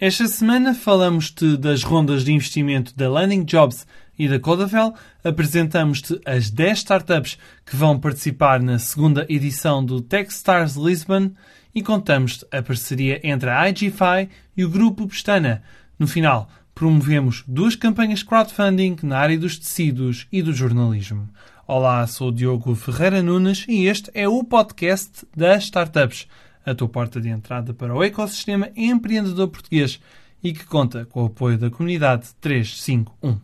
[0.00, 3.84] Esta semana falamos-te das rondas de investimento da Landing Jobs
[4.16, 7.36] e da Codavel, apresentamos-te as 10 startups
[7.66, 11.32] que vão participar na segunda edição do Techstars Lisbon
[11.74, 15.64] e contamos-te a parceria entre a IGFI e o Grupo Pestana.
[15.98, 21.28] No final, promovemos duas campanhas crowdfunding na área dos tecidos e do jornalismo.
[21.66, 26.28] Olá, sou o Diogo Ferreira Nunes e este é o podcast das startups
[26.70, 30.00] a tua porta de entrada para o ecossistema empreendedor português
[30.42, 33.38] e que conta com o apoio da comunidade 351.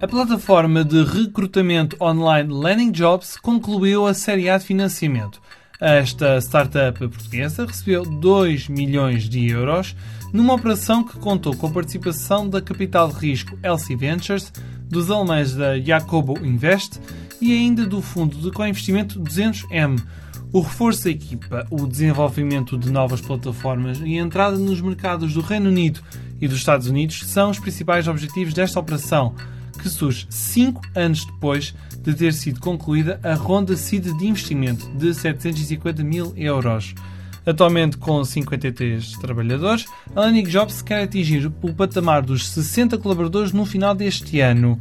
[0.00, 5.40] A plataforma de recrutamento online Landing Jobs concluiu a série A de financiamento
[5.82, 9.96] esta startup portuguesa recebeu 2 milhões de euros
[10.32, 14.52] numa operação que contou com a participação da capital de risco LC Ventures,
[14.88, 17.00] dos alemães da Jacobo Invest
[17.40, 20.00] e ainda do fundo de co-investimento 200M.
[20.52, 25.40] O reforço da equipa, o desenvolvimento de novas plataformas e a entrada nos mercados do
[25.40, 26.00] Reino Unido
[26.40, 29.34] e dos Estados Unidos são os principais objetivos desta operação,
[29.78, 35.14] que surge cinco anos depois de ter sido concluída a ronda seed de investimento de
[35.14, 36.94] 750 mil euros.
[37.44, 43.66] Atualmente com 53 trabalhadores, a Landing Jobs quer atingir o patamar dos 60 colaboradores no
[43.66, 44.78] final deste ano.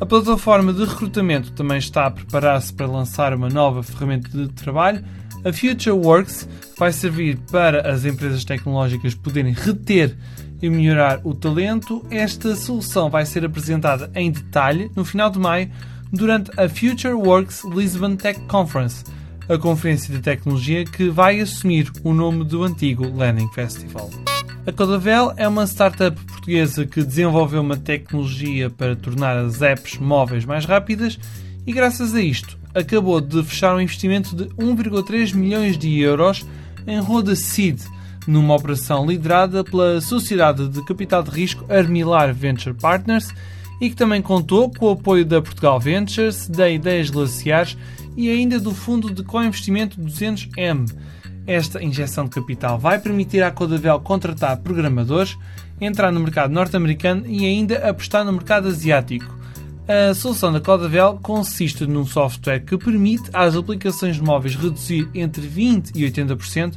[0.00, 5.04] A plataforma de recrutamento também está a preparar-se para lançar uma nova ferramenta de trabalho.
[5.44, 6.48] A Future Works
[6.78, 10.16] vai servir para as empresas tecnológicas poderem reter
[10.62, 12.06] e melhorar o talento.
[12.10, 15.68] Esta solução vai ser apresentada em detalhe no final de maio
[16.12, 19.02] durante a Future Works Lisbon Tech Conference,
[19.48, 24.10] a conferência de tecnologia que vai assumir o nome do antigo Landing Festival.
[24.64, 30.44] A Codavel é uma startup portuguesa que desenvolveu uma tecnologia para tornar as apps móveis
[30.44, 31.18] mais rápidas
[31.66, 36.46] e, graças a isto, acabou de fechar um investimento de 1,3 milhões de euros
[36.86, 37.80] em roda seed
[38.26, 43.28] numa operação liderada pela Sociedade de Capital de Risco Armilar Venture Partners
[43.80, 47.76] e que também contou com o apoio da Portugal Ventures, da Ideias Glaciares
[48.16, 50.94] e ainda do fundo de co-investimento 200M.
[51.46, 55.36] Esta injeção de capital vai permitir à Codavel contratar programadores,
[55.80, 59.41] entrar no mercado norte-americano e ainda apostar no mercado asiático.
[59.88, 65.90] A solução da Codavel consiste num software que permite às aplicações móveis reduzir entre 20%
[65.96, 66.76] e 80%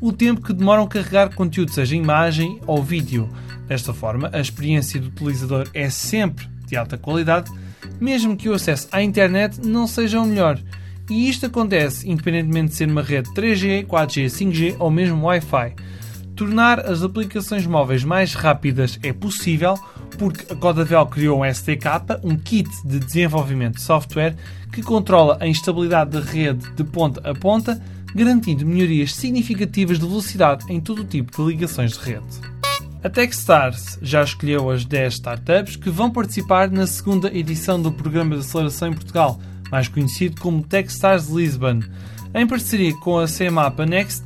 [0.00, 3.28] o tempo que demoram a carregar conteúdo, seja imagem ou vídeo.
[3.66, 7.50] Desta forma, a experiência do utilizador é sempre de alta qualidade,
[8.00, 10.58] mesmo que o acesso à internet não seja o melhor.
[11.10, 15.74] E isto acontece independentemente de ser uma rede 3G, 4G, 5G ou mesmo Wi-Fi.
[16.36, 19.78] Tornar as aplicações móveis mais rápidas é possível
[20.18, 24.36] porque a Codavel criou um SDK, um kit de desenvolvimento de software
[24.72, 27.80] que controla a instabilidade da rede de ponta a ponta,
[28.14, 32.54] garantindo melhorias significativas de velocidade em todo o tipo de ligações de rede.
[33.02, 38.34] A Techstars já escolheu as 10 startups que vão participar na segunda edição do Programa
[38.34, 39.38] de Aceleração em Portugal,
[39.70, 41.80] mais conhecido como Techstars Lisbon.
[42.34, 44.24] Em parceria com a CMAPA Next,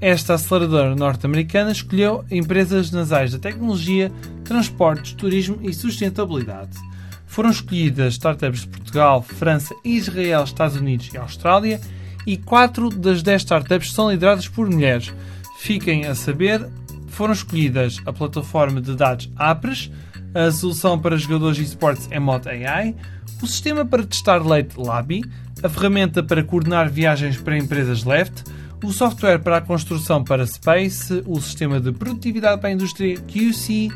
[0.00, 4.10] esta aceleradora norte-americana escolheu empresas nas áreas da tecnologia,
[4.44, 6.78] transportes, turismo e sustentabilidade.
[7.26, 11.80] Foram escolhidas startups de Portugal, França, Israel, Estados Unidos e Austrália
[12.26, 15.12] e 4 das 10 startups são lideradas por mulheres.
[15.58, 16.68] Fiquem a saber
[17.12, 19.90] foram escolhidas a plataforma de dados APRES,
[20.34, 22.96] a solução para jogadores e esportes Emot AI,
[23.42, 25.22] o sistema para testar leite Labi,
[25.62, 28.44] a ferramenta para coordenar viagens para empresas Left,
[28.82, 33.90] o software para a construção para Space, o sistema de produtividade para a indústria QC,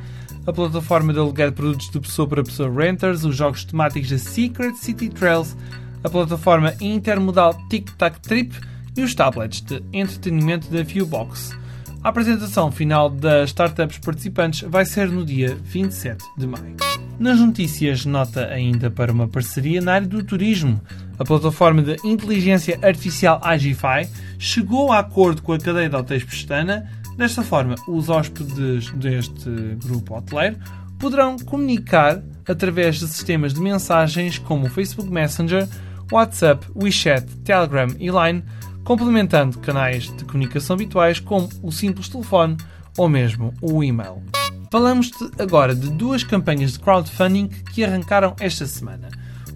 [0.46, 4.18] a plataforma de aluguer de produtos de pessoa para pessoa Renters, os jogos temáticos da
[4.18, 5.56] Secret City Trails,
[6.04, 8.54] a plataforma intermodal Tic Tac Trip
[8.96, 11.56] e os tablets de entretenimento da Viewbox.
[12.02, 16.76] A apresentação final das startups participantes vai ser no dia 27 de maio.
[17.18, 20.80] Nas notícias, nota ainda para uma parceria na área do turismo.
[21.18, 26.88] A plataforma de inteligência artificial Agify chegou a acordo com a cadeia de hotéis Pestana.
[27.16, 29.50] Desta forma, os hóspedes deste
[29.84, 30.58] grupo hoteleiro
[30.98, 35.66] poderão comunicar através de sistemas de mensagens como o Facebook Messenger,
[36.12, 38.44] WhatsApp, WeChat, Telegram e Line
[38.84, 42.56] complementando canais de comunicação habituais como o simples telefone
[42.96, 44.22] ou mesmo o e-mail.
[44.70, 49.08] Falamos-te agora de duas campanhas de crowdfunding que arrancaram esta semana.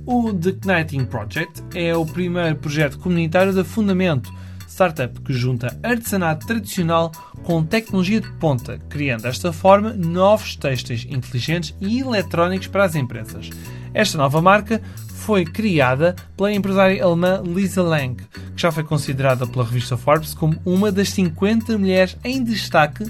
[0.04, 4.32] O The Igniting Project é o primeiro projeto comunitário da Fundamento,
[4.80, 7.12] startup que junta artesanato tradicional
[7.42, 13.50] com tecnologia de ponta, criando desta forma novos textos inteligentes e eletrónicos para as empresas.
[13.92, 14.80] Esta nova marca
[15.16, 20.56] foi criada pela empresária alemã Lisa Lang, que já foi considerada pela revista Forbes como
[20.64, 23.04] uma das 50 mulheres em destaque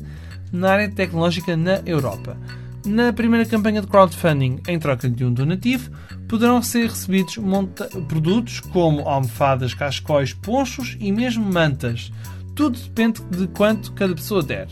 [0.52, 2.37] na área tecnológica na Europa.
[2.84, 5.90] Na primeira campanha de crowdfunding, em troca de um donativo,
[6.26, 7.38] poderão ser recebidos
[8.08, 12.10] produtos como almofadas, cascóis, ponchos e mesmo mantas.
[12.54, 14.68] Tudo depende de quanto cada pessoa der.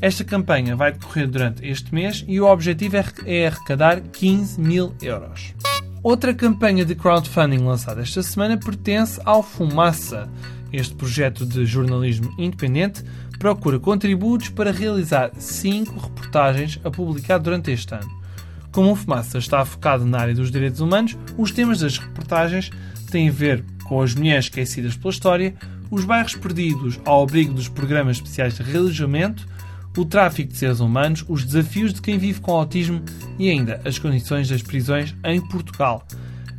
[0.00, 4.94] Esta campanha vai decorrer durante este mês e o objetivo é, é arrecadar 15 mil
[5.02, 5.54] euros.
[6.02, 10.30] Outra campanha de crowdfunding lançada esta semana pertence ao Fumaça.
[10.72, 13.04] Este projeto de jornalismo independente
[13.40, 18.20] procura contributos para realizar 5 reportagens a publicar durante este ano.
[18.70, 22.70] Como o Fumaça está focado na área dos direitos humanos, os temas das reportagens
[23.10, 25.54] têm a ver com as mulheres esquecidas pela história,
[25.90, 29.48] os bairros perdidos ao abrigo dos programas especiais de relojamento,
[29.96, 33.02] o tráfico de seres humanos, os desafios de quem vive com autismo
[33.38, 36.06] e ainda as condições das prisões em Portugal.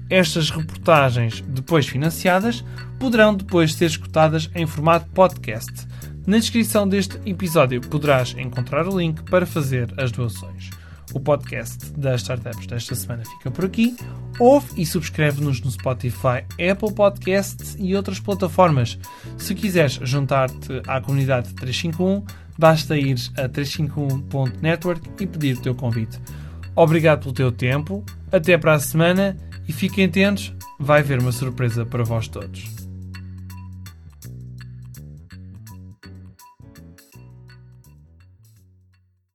[0.09, 2.65] Estas reportagens, depois financiadas,
[2.99, 5.90] poderão depois ser escutadas em formato podcast.
[6.25, 10.69] Na descrição deste episódio poderás encontrar o link para fazer as doações.
[11.13, 13.95] O podcast das startups desta semana fica por aqui.
[14.39, 18.97] Ouve e subscreve-nos no Spotify, Apple Podcasts e outras plataformas.
[19.37, 22.23] Se quiseres juntar-te à comunidade 351,
[22.57, 26.19] basta ir a 351.network e pedir o teu convite.
[26.75, 29.35] Obrigado pelo teu tempo, até para a semana
[29.67, 32.80] e fiquem atentos, vai haver uma surpresa para vós todos.